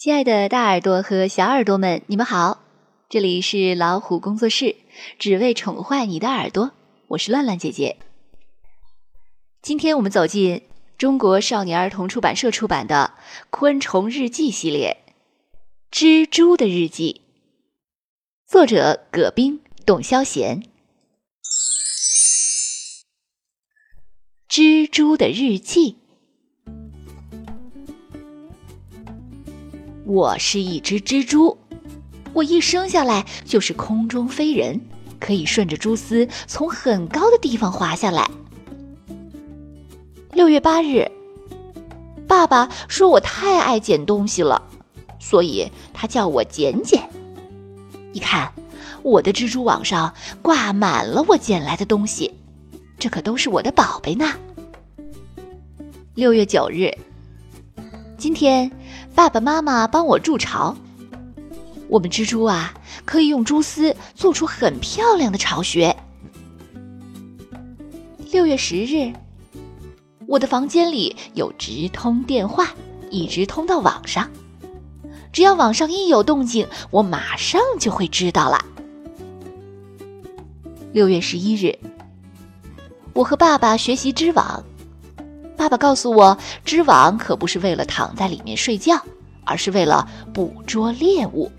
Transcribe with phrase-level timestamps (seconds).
[0.00, 2.62] 亲爱的大耳朵和小耳朵们，你们好！
[3.10, 4.76] 这里是老虎工作室，
[5.18, 6.72] 只为宠坏你的耳朵。
[7.08, 7.98] 我是乱乱姐姐。
[9.60, 10.62] 今天我们走进
[10.96, 13.12] 中国少年儿童出版社出版的
[13.50, 14.96] 《昆虫日记》系列，
[15.94, 17.20] 《蜘蛛的日记》，
[18.50, 20.62] 作者葛冰、董潇贤。
[24.48, 25.98] 蜘蛛的日记。
[30.10, 31.56] 我是一只蜘蛛，
[32.32, 34.80] 我一生下来就是空中飞人，
[35.20, 38.28] 可以顺着蛛丝从很高的地方滑下来。
[40.32, 41.08] 六月八日，
[42.26, 44.60] 爸爸说我太爱捡东西了，
[45.20, 47.08] 所以他叫我捡捡。
[48.10, 48.52] 你看，
[49.04, 52.34] 我的蜘蛛网上挂满了我捡来的东西，
[52.98, 54.34] 这可都是我的宝贝呢。
[56.16, 56.92] 六月九日，
[58.20, 58.70] 今天。
[59.14, 60.76] 爸爸妈妈帮我筑巢。
[61.88, 62.74] 我们蜘蛛啊，
[63.06, 65.96] 可以用蛛丝做出很漂亮的巢穴。
[68.30, 69.10] 六月十日，
[70.26, 72.68] 我的房间里有直通电话，
[73.10, 74.30] 一直通到网上。
[75.32, 78.62] 只要网上一有动静，我马上就会知道了。
[80.92, 81.78] 六月十一日，
[83.14, 84.62] 我和爸爸学习织网。
[85.60, 88.98] 爸爸告诉我，织网可不是为了躺在里面睡觉，
[89.44, 91.52] 而是为了捕捉猎物。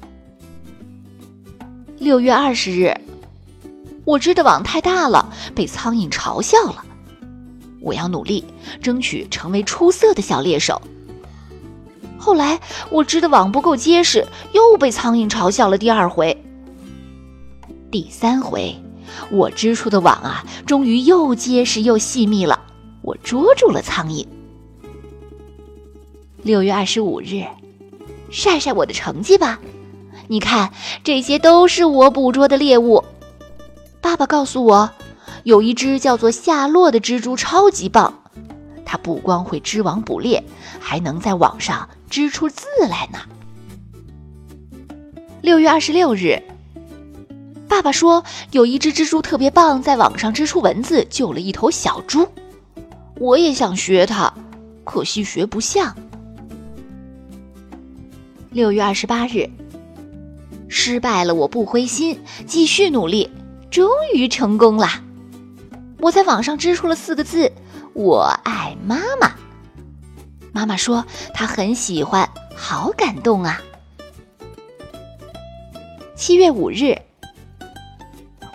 [1.99, 2.99] 六月二十日，
[4.03, 6.83] 我织的网太大了，被苍蝇嘲笑了。
[7.79, 8.43] 我要努力，
[8.81, 10.81] 争取成为出色的小猎手。
[12.17, 16.43] 后来我织的网不够结实，又被苍蝇嘲笑了第二回。
[17.91, 18.75] 第三回，
[19.29, 22.63] 我织出的网啊，终于又结实又细密了。
[23.01, 24.25] 我捉住了苍蝇。
[26.43, 27.45] 六月二十五日，
[28.31, 29.59] 晒晒我的成绩吧。
[30.27, 30.71] 你看，
[31.03, 33.03] 这些都是我捕捉的猎物。
[34.01, 34.89] 爸爸告诉我，
[35.43, 38.23] 有一只叫做夏洛的蜘蛛超级棒，
[38.85, 40.43] 它不光会织网捕猎，
[40.79, 43.19] 还能在网上织出字来呢。
[45.41, 46.41] 六月二十六日，
[47.67, 52.27] 爸爸说有一只蜘蛛特别棒，在网上织出文字，救了一头小猪。
[53.21, 54.33] 我也想学它，
[54.83, 55.95] 可惜学不像。
[58.49, 59.47] 六月二十八日，
[60.67, 63.29] 失败了，我不灰心，继续努力，
[63.69, 64.87] 终于成功了。
[65.99, 67.51] 我在网上织出了四个字
[67.93, 69.35] ：“我爱妈妈。”
[70.51, 73.61] 妈妈说她很喜欢，好感动啊。
[76.15, 76.97] 七月五日，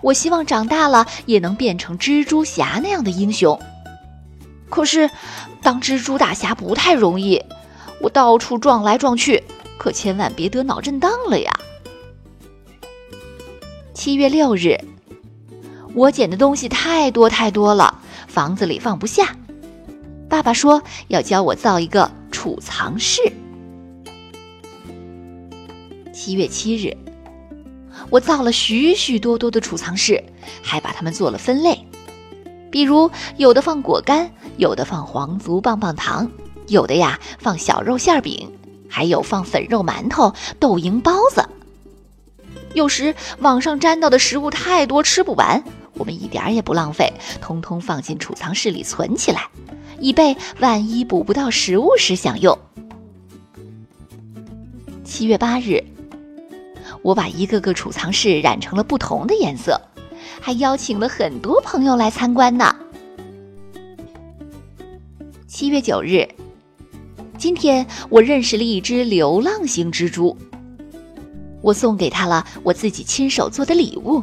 [0.02, 3.56] 我希望长大了也能变成蜘蛛侠那样的英雄。
[4.76, 5.08] 可是，
[5.62, 7.42] 当蜘蛛大侠不太容易，
[7.98, 9.42] 我到处撞来撞去，
[9.78, 11.50] 可千万别得脑震荡了呀！
[13.94, 14.78] 七月六日，
[15.94, 19.34] 我捡的东西太多太多了，房子里放不下。
[20.28, 23.22] 爸爸说要教我造一个储藏室。
[26.12, 26.94] 七月七日，
[28.10, 30.22] 我造了许许多多的储藏室，
[30.62, 31.82] 还把它们做了分类。
[32.70, 36.30] 比如，有的放果干，有的放黄族棒棒糖，
[36.68, 38.50] 有的呀放小肉馅饼，
[38.88, 41.46] 还有放粉肉馒头、豆蝇包子。
[42.74, 45.62] 有时网上沾到的食物太多，吃不完，
[45.94, 49.48] 我们一点也不浪费，通通放进储藏室里存起来，
[50.00, 52.58] 以备万一补不到食物时享用。
[55.04, 55.82] 七月八日，
[57.02, 59.80] 我把一个个储藏室染成了不同的颜色。
[60.40, 62.74] 还邀请了很多朋友来参观呢。
[65.58, 66.28] 七月九日，
[67.38, 70.36] 今天我认识了一只流浪型蜘蛛，
[71.62, 74.22] 我送给他了我自己亲手做的礼物。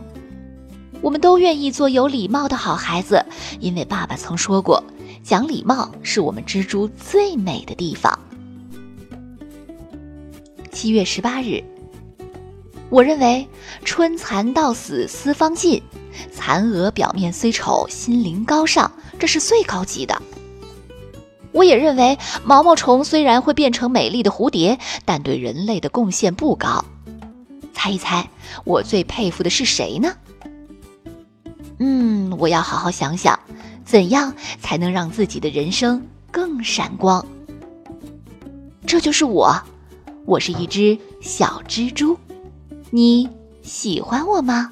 [1.01, 3.25] 我们都愿意做有礼貌的好孩子，
[3.59, 4.83] 因为爸爸曾说过，
[5.23, 8.19] 讲礼貌是我们蜘蛛最美的地方。
[10.71, 11.63] 七月十八日。
[12.91, 13.47] 我认为
[13.83, 15.81] “春蚕到死丝方尽”，
[16.31, 20.21] 蚕蛾表面虽丑，心灵高尚，这是最高级的。
[21.53, 26.83] 我也认为毛毛虫虽然会变成美丽的蝴蝶，但对人类的贡献不高。
[27.73, 28.27] 猜一猜，
[28.65, 30.13] 我最佩服的是谁呢？
[31.79, 33.39] 嗯，我要好好想想，
[33.85, 37.25] 怎样才能让自己的人生更闪光？
[38.85, 39.55] 这就是我，
[40.25, 42.17] 我是一只小蜘蛛。
[42.89, 43.29] 你
[43.63, 44.69] 喜欢我吗？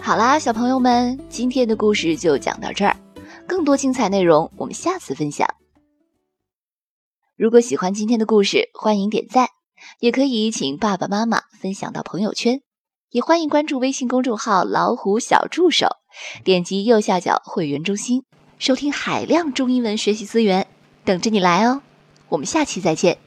[0.00, 2.96] 好啦，小朋友们，今天的故事就讲到这儿，
[3.60, 5.46] 更多精彩内容我们下次分享。
[7.36, 9.50] 如果喜欢今天的故事，欢迎点赞，
[9.98, 12.62] 也可以请爸爸妈妈分享到朋友圈，
[13.10, 15.88] 也欢迎关注微信公众号“老虎小助手”，
[16.42, 18.24] 点击右下角会员中心，
[18.58, 20.66] 收听海量中英文学习资源，
[21.04, 21.82] 等着你来哦。
[22.30, 23.18] 我们下期再见。